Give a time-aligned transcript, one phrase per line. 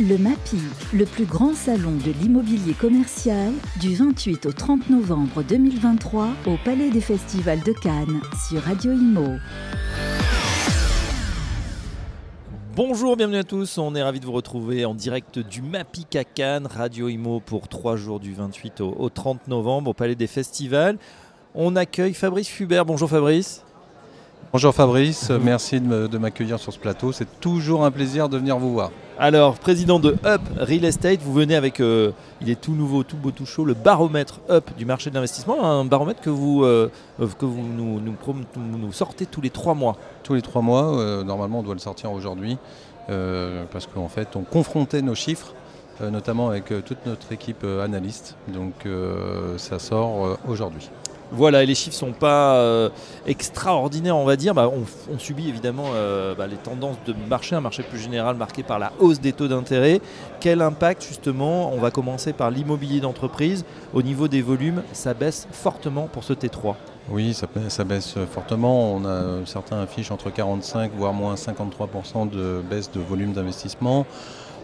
[0.00, 0.58] Le MAPI,
[0.94, 6.90] le plus grand salon de l'immobilier commercial, du 28 au 30 novembre 2023 au Palais
[6.90, 9.26] des Festivals de Cannes sur Radio Imo.
[12.76, 13.76] Bonjour, bienvenue à tous.
[13.78, 17.66] On est ravis de vous retrouver en direct du MAPIC à Cannes, Radio Imo pour
[17.66, 20.96] trois jours du 28 au, au 30 novembre au Palais des Festivals.
[21.56, 22.84] On accueille Fabrice Fubert.
[22.84, 23.64] Bonjour Fabrice.
[24.52, 27.12] Bonjour Fabrice, merci de m'accueillir sur ce plateau.
[27.12, 28.90] C'est toujours un plaisir de venir vous voir.
[29.18, 33.16] Alors, président de Up Real Estate, vous venez avec, euh, il est tout nouveau, tout
[33.16, 36.90] beau, tout chaud, le baromètre Up du marché de l'investissement, un baromètre que vous, euh,
[37.38, 39.96] que vous nous, nous prom- nous sortez tous les trois mois.
[40.22, 42.56] Tous les trois mois, euh, normalement on doit le sortir aujourd'hui,
[43.06, 45.52] parce qu'en fait on confrontait nos chiffres,
[46.00, 48.36] notamment avec toute notre équipe analyste.
[48.48, 50.88] Donc euh, ça sort euh, aujourd'hui.
[51.30, 52.88] Voilà, et les chiffres sont pas euh,
[53.26, 54.54] extraordinaires, on va dire.
[54.54, 58.36] Bah, on, on subit évidemment euh, bah, les tendances de marché, un marché plus général
[58.36, 60.00] marqué par la hausse des taux d'intérêt.
[60.40, 63.64] Quel impact justement On va commencer par l'immobilier d'entreprise?
[63.94, 66.74] Au niveau des volumes, ça baisse fortement pour ce T3.
[67.10, 68.94] Oui, ça, ba- ça baisse fortement.
[68.94, 74.06] On a euh, certains affichent entre 45 voire moins 53% de baisse de volume d'investissement.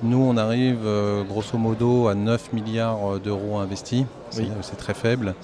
[0.03, 4.05] Nous, on arrive euh, grosso modo à 9 milliards d'euros investis.
[4.31, 4.49] C'est Oui.
[4.63, 5.35] c'est très faible.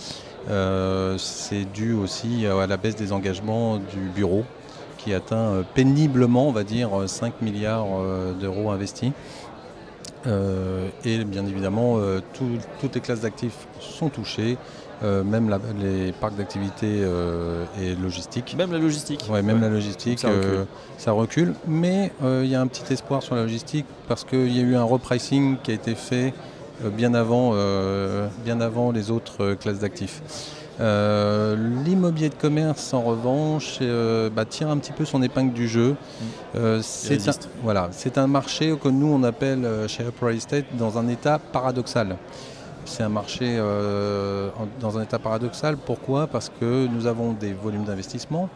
[0.49, 4.45] Euh, C'est dû aussi à la baisse des engagements du bureau
[4.99, 9.13] qui atteint euh, péniblement, on va dire, 5 milliards euh, d'euros investis.
[10.27, 14.59] Euh, et bien évidemment, euh, tout- toutes les classes d'actifs sont touchées,
[15.03, 18.55] euh, même la- les parcs d'activités euh, et logistique.
[18.59, 19.25] Même la logistique.
[19.31, 19.63] Ouais, même Ouais.
[19.63, 20.67] la logistique, ça recule.
[20.99, 21.55] ça recule.
[21.67, 24.77] Mais il y a un petit espoir sur la logistique parce qu'il y a eu
[24.77, 26.35] un repricing qui a été fait
[26.89, 30.23] bien, avant, euh, bien avant les autres euh, classes d'actifs.
[30.81, 35.69] Euh, L'immobilier de commerce, en revanche, euh, bah, tire un petit peu son épingle du
[35.69, 35.95] jeu.
[36.57, 37.49] Euh, c'est un, résiste.
[37.63, 41.07] voilà, c'est un marché que nous on appelle euh, chez Up Real Estate dans un
[41.09, 42.17] état paradoxal.
[42.87, 45.77] C'est un marché euh, en- dans un état paradoxal.
[45.77, 46.27] Pourquoi?
[46.29, 48.49] Parce que nous avons des volumes d'investissement.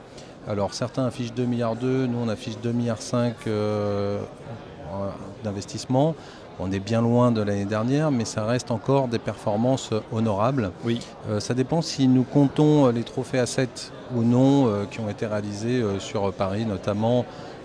[0.49, 5.09] Alors certains affichent 2 milliards 2, nous on affiche 2 milliards 5 euh, euh,
[5.43, 6.15] d'investissement.
[6.61, 10.71] On est bien loin de l'année dernière, mais ça reste encore des performances honorables.
[10.85, 11.01] Oui.
[11.29, 15.01] Euh, ça dépend si nous comptons euh, les trophées à 7 ou non euh, qui
[15.01, 17.25] ont été réalisés euh, sur Paris, notamment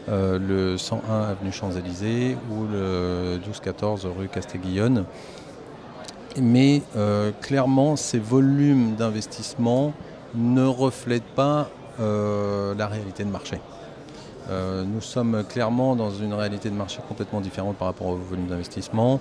[0.10, 5.06] euh, le 101 avenue Champs-Élysées ou le 12-14 rue Castiglione.
[6.42, 9.94] Mais euh, clairement, ces volumes d'investissement
[10.34, 11.70] ne reflètent pas
[12.00, 13.60] euh, la réalité de marché.
[14.50, 18.48] Euh, nous sommes clairement dans une réalité de marché complètement différente par rapport au volume
[18.48, 19.20] d'investissement.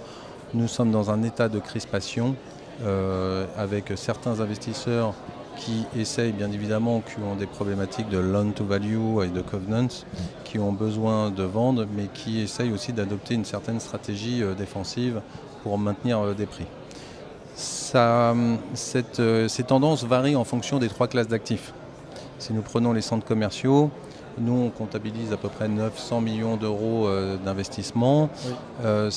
[0.55, 2.35] Nous sommes dans un état de crispation
[2.83, 5.13] euh, avec certains investisseurs
[5.57, 9.89] qui essayent bien évidemment, qui ont des problématiques de loan to value et de covenants,
[10.45, 15.21] qui ont besoin de vendre, mais qui essayent aussi d'adopter une certaine stratégie euh, défensive
[15.63, 16.67] pour maintenir des prix.
[17.55, 21.73] Cette, ces tendances varient en fonction des trois classes d'actifs.
[22.39, 23.91] Si nous prenons les centres commerciaux,
[24.41, 28.31] nous on comptabilise à peu près 900 millions d'euros euh, d'investissement.
[28.47, 28.53] Oui.
[28.85, 29.11] Euh,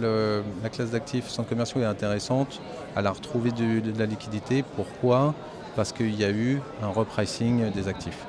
[0.00, 2.60] le- la classe d'actifs centres commerciaux est intéressante.
[2.96, 4.64] Elle a retrouvé de la liquidité.
[4.76, 5.34] Pourquoi?
[5.76, 8.26] Parce qu'il y a eu un repricing des actifs.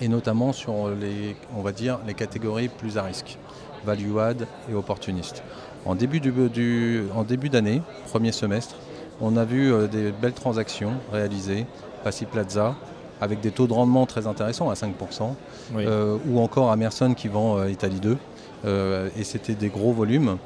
[0.00, 3.36] Et notamment sur les, on va dire, les catégories plus à risque,
[3.84, 5.42] value add et opportuniste.
[5.84, 8.76] En début du- du- en début d'année, premier semestre,
[9.20, 11.66] on a vu euh, des belles transactions réalisées,
[12.04, 12.76] Passy Plaza,
[13.20, 15.34] avec des taux de rendement très intéressants à 5%,
[15.74, 15.84] Oui.
[15.86, 18.16] euh, ou encore Amerson qui vend euh, Italie 2.
[18.64, 20.36] Euh, et c'était des gros volumes,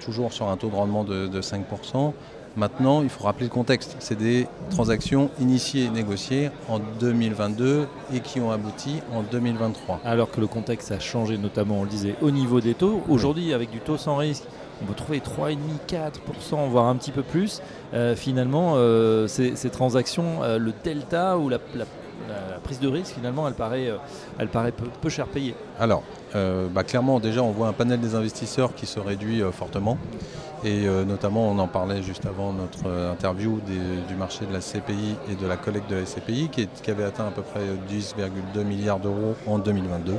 [0.00, 2.12] toujours sur un taux de rendement de, de 5%.
[2.56, 3.96] Maintenant, il faut rappeler le contexte.
[3.98, 10.00] C'est des transactions initiées et négociées en 2022 et qui ont abouti en 2023.
[10.04, 13.00] Alors que le contexte a changé, notamment, on le disait, au niveau des taux.
[13.08, 14.44] Aujourd'hui, avec du taux sans risque,
[14.82, 15.56] on peut trouver 3,5,
[15.88, 17.62] 4%, voire un petit peu plus.
[17.94, 21.58] Euh, finalement, euh, ces, transactions, euh, le delta ou la,
[22.62, 23.88] prise de risque, finalement, elle paraît,
[24.38, 25.54] elle paraît peu, cher payée.
[25.78, 26.02] Alors,
[26.34, 29.98] bah, clairement, déjà, on voit un panel des investisseurs qui se réduit fortement.
[30.64, 33.60] Et notamment, on en parlait juste avant notre interview
[34.08, 37.04] du marché de la CPI et de la collecte de la CPI, qui, qui avait
[37.04, 40.14] atteint à peu près 10,2 milliards d'euros en 2022.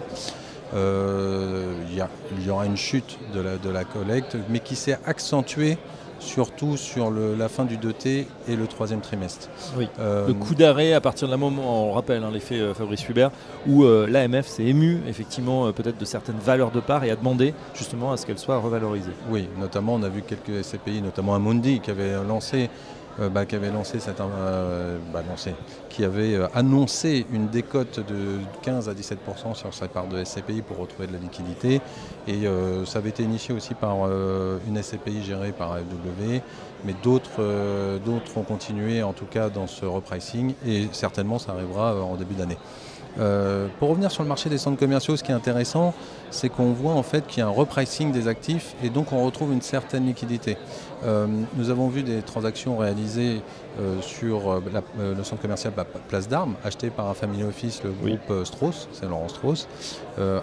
[0.73, 1.73] Euh,
[2.39, 5.77] Il y, aura une chute de la, de la collecte, mais qui s'est accentuée
[6.19, 9.49] surtout sur le- la fin du 2T et le troisième trimestre.
[9.77, 9.87] Oui.
[9.99, 13.07] Euh, Le coup d'arrêt à partir de la moment, on rappelle hein, l'effet euh, Fabrice
[13.09, 13.29] Hubert,
[13.67, 17.53] où euh, l'AMF s'est ému effectivement peut-être de certaines valeurs de part et a demandé
[17.75, 19.11] justement à ce qu'elles soient revalorisées.
[19.29, 22.69] Oui, notamment on a vu quelques SCPI, notamment Amundi, qui avait lancé
[23.17, 28.93] bah, qui avait lancé cette, bah, lancé, qui avait annoncé une décote de 15 à
[28.93, 31.83] 17% sur sa part de SCPI pour retrouver de la liquidité.
[32.25, 32.45] Et
[32.85, 34.05] ça avait été initié aussi par
[34.61, 36.41] une SCPI gérée par AFW,
[36.83, 42.01] mais d'autres d'autres ont continué en tout cas dans ce repricing et certainement ça arrivera
[42.03, 42.59] en début d'année.
[43.19, 45.93] Euh, pour revenir sur le marché des centres commerciaux, ce qui est intéressant,
[46.31, 49.23] c'est qu'on voit en fait qu'il y a un repricing des actifs et donc on
[49.23, 50.57] retrouve une certaine liquidité.
[51.05, 53.41] Euh, nous avons vu des transactions réalisées
[53.79, 54.61] euh, sur
[54.97, 55.73] le centre commercial
[56.07, 59.67] Place d'Armes, acheté par un family office, le groupe Strauss, c'est Laurent Strauss,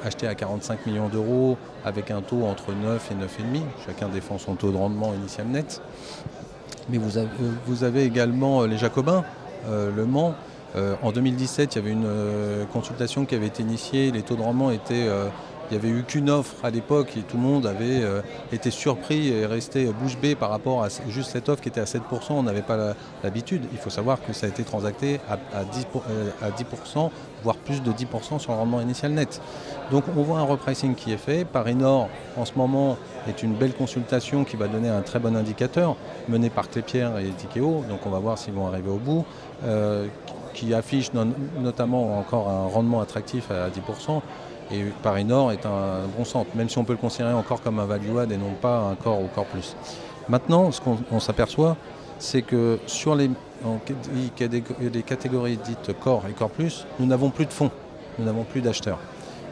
[0.05, 3.61] acheté à 45 millions d'euros avec un taux entre 9 et 9,5.
[3.87, 5.81] Chacun défend son taux de rendement initial net.
[6.89, 7.29] Mais vous avez,
[7.67, 9.25] vous avez également les Jacobins,
[9.69, 10.35] Le Mans,
[10.77, 14.11] euh, en 2017, il y avait une euh, consultation qui avait été initiée.
[14.11, 15.07] Les taux de rendement étaient.
[15.09, 15.29] Euh,
[15.71, 18.03] il n'y avait eu qu'une offre à l'époque et tout le monde avait
[18.51, 21.85] été surpris et resté bouche bée par rapport à juste cette offre qui était à
[21.85, 22.01] 7%.
[22.31, 23.63] On n'avait pas l'habitude.
[23.71, 27.11] Il faut savoir que ça a été transacté à, 10%,
[27.45, 29.41] voire plus de 10% sur le rendement initial net.
[29.93, 31.45] Donc on voit un repricing qui est fait.
[31.45, 32.97] Paris Nord, en ce moment,
[33.29, 35.95] est une belle consultation qui va donner un très bon indicateur,
[36.29, 37.85] mené par Clépierre et Tikeo.
[37.89, 39.25] Donc on va voir s'ils vont arriver au bout
[40.55, 41.13] qui affiche
[41.59, 44.21] notamment encore un rendement attractif à 10%.
[44.73, 47.81] Et Paris Nord est un bon centre, même si on peut le considérer encore comme
[47.81, 49.77] un value add et non pas un corps ou corps plus.
[50.29, 51.77] Maintenant, ce qu'on s'aperçoit,
[52.21, 53.31] c'est que sur les,
[54.39, 57.71] les, catégories dites corps et corps plus, nous n'avons plus de fonds,
[58.19, 58.99] nous n'avons plus d'acheteurs.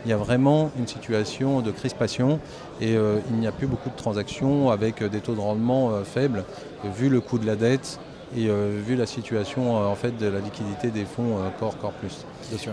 [0.04, 2.38] Il y a vraiment une situation de crispation
[2.80, 6.04] et euh, il n'y a plus beaucoup de transactions avec des taux de rendement euh,
[6.04, 6.44] faibles,
[6.96, 7.98] vu le coût de la dette,
[8.36, 11.78] et euh, vu la situation euh, en fait de la liquidité des fonds euh, corps
[11.78, 12.24] corps plus.
[12.50, 12.72] Bien sûr.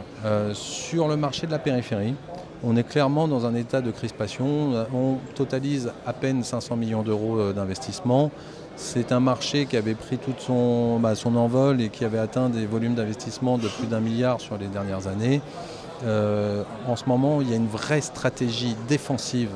[0.54, 2.16] sur le marché de la périphérie,
[2.64, 4.86] on est clairement dans un état de crispation.
[4.94, 8.32] On totalise à peine 500 millions d'euros d'investissement.
[8.78, 12.50] C'est un marché qui avait pris tout son, bah, son envol et qui avait atteint
[12.50, 15.42] des volumes d'investissement de plus d'un milliard sur les dernières années.
[16.04, 19.52] en ce moment, il y a une vraie stratégie défensive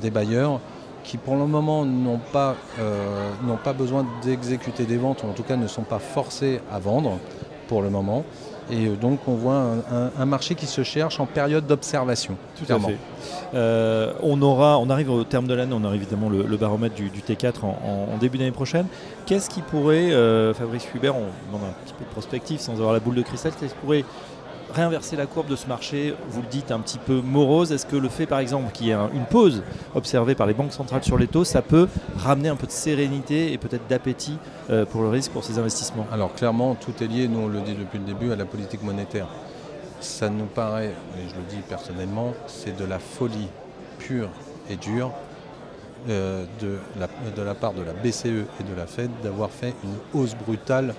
[0.00, 0.60] des bailleurs
[1.04, 3.30] qui pour le moment n'ont pas, euh,
[3.62, 7.18] pas besoin d'exécuter des ventes, ou en tout cas ne sont pas forcés à vendre
[7.68, 8.24] pour le moment.
[8.70, 9.62] Et euh, donc on voit
[10.18, 12.36] un, marché qui se cherche en période d'observation.
[12.56, 12.96] Tout à fait.
[13.54, 17.10] Euh, on, aura, on arrive au terme de l'année, on a évidemment le, baromètre du,
[17.10, 18.86] T4 en, début d'année prochaine.
[19.26, 20.10] Qu'est-ce qui pourrait,
[20.54, 23.52] Fabrice Hubert, on demande un petit peu de prospective sans avoir la boule de cristal,
[23.60, 24.04] qu'est-ce qui pourrait
[24.72, 27.96] réinverser la courbe de ce marché, vous le dites, un petit peu morose Est-ce que
[27.96, 29.62] le fait, par exemple, qu'il y ait une pause
[29.94, 33.52] observée par les banques centrales sur les taux, ça peut ramener un peu de sérénité
[33.52, 34.38] et peut-être d'appétit
[34.70, 36.06] euh, pour le risque pour ces investissements?
[36.12, 38.82] Alors clairement, tout est lié, nous on le dit depuis le début, à la politique
[38.82, 39.26] monétaire.
[40.00, 40.88] Ça nous paraît,
[41.18, 43.48] et je le dis personnellement, c'est de la folie
[43.98, 44.28] pure
[44.68, 45.12] et dure
[46.08, 49.72] euh, de, la, de la part de la BCE et de la Fed d'avoir fait
[49.84, 50.94] une hausse brutale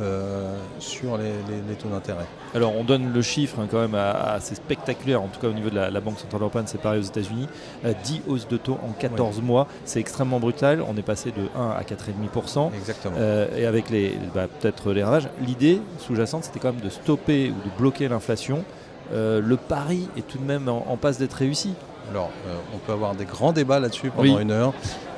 [0.00, 2.26] euh, sur les, taux d'intérêt.
[2.54, 5.70] Alors on donne le chiffre hein, quand même assez spectaculaire, en tout cas au niveau
[5.70, 7.48] de la, Banque Centrale Européenne, c'est pareil aux États-Unis.
[7.82, 10.82] 10 euh, hausses de taux en 14 mois, c'est extrêmement brutal.
[10.88, 12.72] On est passé de 1 à 4,5%.
[12.74, 13.16] Exactement.
[13.18, 17.50] Euh, et avec les bah, peut-être les ravages, l'idée sous-jacente c'était quand même de stopper
[17.50, 18.64] ou de bloquer l'inflation.
[19.12, 21.74] le pari est tout de même en passe d'être réussi.
[22.10, 24.72] Alors, euh, on peut avoir des grands débats là-dessus pendant une heure.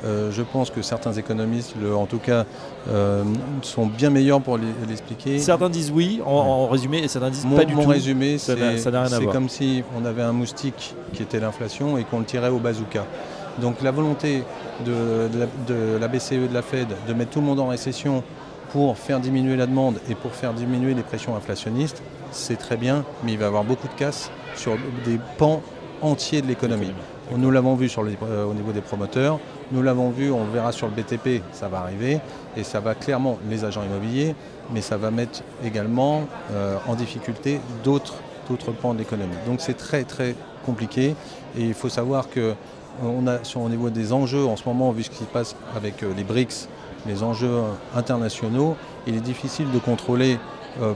[0.05, 2.45] Euh, je pense que certains économistes, en tout cas,
[2.91, 3.23] euh,
[3.63, 4.59] sont bien meilleurs pour
[4.89, 5.39] l'expliquer.
[5.39, 7.81] Certains disent oui, en, résumé, et certains disent pas du tout.
[7.81, 8.57] Mon résumé, c'est
[9.33, 13.05] comme si on avait un moustique qui était l'inflation et qu'on le tirait au bazooka.
[13.61, 14.45] Donc la volonté
[14.85, 15.29] de,
[15.69, 18.23] de, la, BCE et de la Fed de mettre tout le monde en récession
[18.71, 23.05] pour faire diminuer la demande et pour faire diminuer les pressions inflationnistes, c'est très bien,
[23.23, 24.73] mais il va y avoir beaucoup de casse sur
[25.05, 25.61] des pans
[26.03, 26.93] entier de l'économie.
[27.37, 29.39] Nous l'avons vu sur euh, au niveau des promoteurs,
[29.71, 32.21] nous l'avons vu, on verra sur le BTP, ça va arriver,
[32.57, 34.35] et ça va clairement, les agents immobiliers,
[34.73, 38.15] mais ça va mettre également euh, en difficulté d'autres
[38.83, 39.37] pans de l'économie.
[39.47, 40.35] Donc c'est très très
[40.67, 41.15] compliqué,
[41.57, 42.55] et il faut savoir que
[43.03, 45.57] on a, sur, au niveau des enjeux en ce moment, vu ce qui se passe
[45.75, 46.69] avec euh, les BRICS,
[47.07, 47.61] les enjeux
[47.97, 50.39] internationaux, il est difficile de contrôler,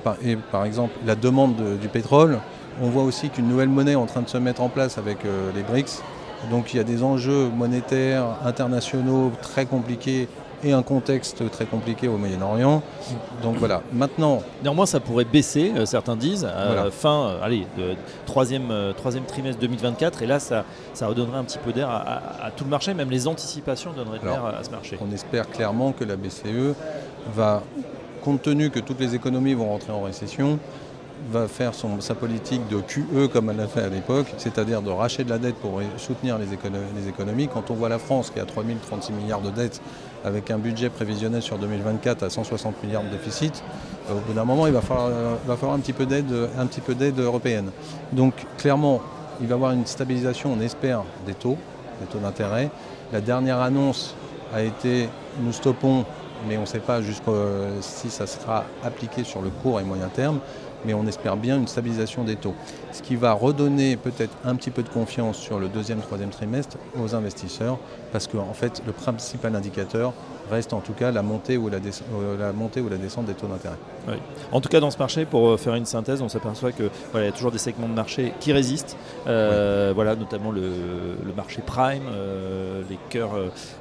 [0.04, 0.16] par,
[0.52, 2.38] par, exemple, la demande du pétrole
[2.82, 5.24] on voit aussi qu'une nouvelle monnaie est en train de se mettre en place avec
[5.24, 6.02] euh, les BRICS.
[6.50, 10.28] Donc il y a des enjeux monétaires internationaux très compliqués
[10.64, 12.82] et un contexte très compliqué au Moyen-Orient.
[13.42, 14.42] Donc voilà, maintenant...
[14.62, 19.60] Néanmoins, ça pourrait baisser, euh, certains disent, à fin, euh, allez, de troisième, troisième trimestre
[19.60, 20.64] 2024, et là, ça,
[20.94, 24.24] ça redonnerait un petit peu d'air à, tout le marché, même les anticipations donneraient de
[24.24, 24.98] l'air à, ce marché.
[25.06, 26.74] On espère clairement que la BCE
[27.34, 27.62] va,
[28.24, 30.58] compte tenu que toutes les économies vont rentrer en récession,
[31.30, 35.24] va faire sa politique de QE comme elle l'a fait à l'époque, c'est-à-dire de racheter
[35.24, 36.52] de la dette pour soutenir les,
[37.08, 37.48] économies.
[37.48, 39.80] Quand on voit la France qui a 3036 milliards de dettes
[40.24, 43.62] avec un budget prévisionnel sur 2024 à 160 milliards de déficit,
[44.08, 45.10] euh, au bout d'un moment, il va falloir,
[45.46, 46.06] va falloir un petit peu
[46.94, 47.70] d'aide européenne.
[48.12, 49.00] Donc clairement,
[49.40, 51.56] il va y avoir une stabilisation, on espère, des taux,
[52.00, 52.70] des taux d'intérêt.
[53.12, 54.14] La dernière annonce
[54.54, 55.08] a été
[55.42, 56.04] nous stoppons,
[56.48, 57.00] mais on ne sait pas
[57.80, 60.40] si ça sera appliqué sur le court et moyen terme
[60.84, 62.54] mais on espère bien une stabilisation des taux.
[62.92, 66.78] Ce qui va redonner peut-être un petit peu de confiance sur le deuxième, troisième trimestre
[66.98, 67.78] aux investisseurs,
[68.12, 70.12] parce qu'en fait, le principal indicateur
[70.50, 73.34] reste en tout cas la montée ou la, euh, la, montée ou la descente des
[73.34, 73.76] taux d'intérêt.
[74.52, 77.26] En tout cas, dans ce marché, pour euh, faire une synthèse, on s'aperçoit qu'il voilà,
[77.26, 80.62] y a toujours des segments de marché qui résistent, euh, voilà, notamment le,
[81.36, 82.04] marché prime,
[82.88, 83.32] les cœurs,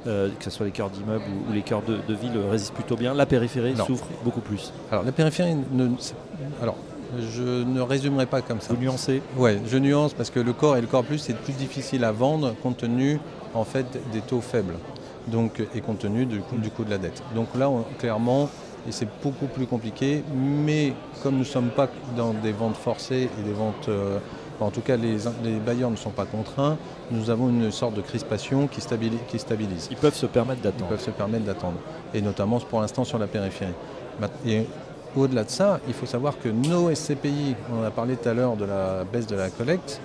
[0.04, 3.14] que ce soit les cœurs d'immeubles ou, les cœurs de, ville, résistent plutôt bien.
[3.14, 4.72] La périphérie souffre beaucoup plus.
[4.90, 5.88] Alors la périphérie, ne,
[6.62, 6.76] alors
[7.32, 8.74] je ne résumerai pas comme ça.
[8.74, 11.52] Vous nuancez Oui, je nuance parce que le corps et le corps plus, c'est plus
[11.52, 13.20] difficile à vendre compte tenu
[13.54, 14.74] en fait, des taux faibles
[15.26, 17.22] donc, et compte tenu du coût, du coût de la dette.
[17.34, 18.48] Donc là, clairement,
[18.90, 20.92] c'est beaucoup plus compliqué, mais
[21.22, 23.88] comme nous ne sommes pas dans des ventes forcées et des ventes.
[23.88, 24.18] Euh,
[24.58, 25.18] en tout cas, les,
[25.58, 26.78] bailleurs ne sont pas contraints.
[27.10, 29.18] Nous avons une sorte de crispation qui stabilise.
[29.28, 29.88] Qui stabilise.
[29.90, 30.86] Ils peuvent se permettre d'attendre.
[30.86, 31.76] Ils peuvent se permettre d'attendre.
[32.14, 33.74] Et notamment pour l'instant sur la périphérie.
[34.46, 34.66] Et
[35.14, 38.34] au-delà de ça, il faut savoir que nos SCPI, on en a parlé tout à
[38.34, 40.00] l'heure de la baisse de la collecte,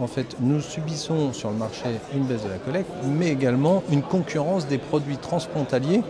[0.00, 1.84] en fait, nous subissons sur le marché
[2.14, 6.02] une baisse de la collecte, mais également une concurrence des produits transfrontaliers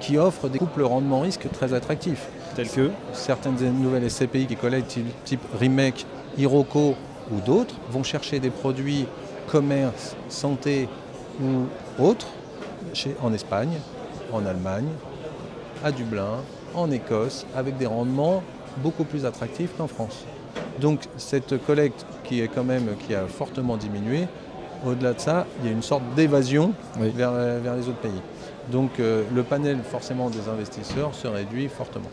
[0.00, 2.28] qui offrent des couples rendement-risque très attractifs.
[2.54, 6.94] Tels que Certaines nouvelles SCPI qui collectent type Remake, Hiroko
[7.30, 9.06] ou d'autres vont chercher des produits
[9.48, 10.88] commerce, santé
[11.42, 12.28] ou autres
[12.92, 13.78] chez, en Espagne,
[14.32, 14.88] en Allemagne,
[15.84, 16.38] à Dublin,
[16.74, 18.42] en Écosse avec des rendements
[18.78, 20.24] beaucoup plus attractifs qu'en France.
[20.80, 24.26] Donc cette collecte qui est quand même qui a fortement diminué,
[24.86, 28.22] au-delà de ça, il y a une sorte d'évasion vers, vers, les autres pays.
[28.70, 32.10] Donc euh, le panel forcément des investisseurs se réduit fortement.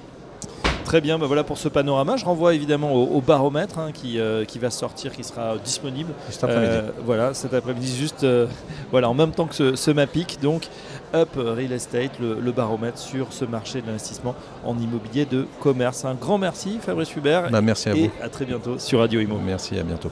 [0.86, 2.16] Très bien, bah voilà pour ce panorama.
[2.16, 6.14] Je renvoie évidemment au, baromètre hein, qui, euh, qui, va sortir, qui sera disponible.
[6.30, 6.72] Cet après-midi.
[6.72, 8.26] Euh, voilà, cet après-midi, juste
[8.92, 10.40] voilà, en même temps que ce, ce MAPIC.
[10.42, 10.70] Donc,
[11.14, 16.06] Up Real Estate, le, baromètre sur ce marché de l'investissement en immobilier de commerce.
[16.06, 17.50] Un grand merci Fabrice Hubert.
[17.50, 18.12] Bah, merci à et vous.
[18.22, 19.40] à très bientôt sur Radio Imo.
[19.44, 20.12] Merci, à bientôt.